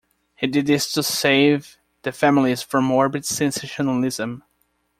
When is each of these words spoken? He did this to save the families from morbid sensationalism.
He 0.35 0.47
did 0.47 0.65
this 0.65 0.91
to 0.93 1.03
save 1.03 1.77
the 2.01 2.11
families 2.11 2.63
from 2.63 2.85
morbid 2.85 3.23
sensationalism. 3.23 4.43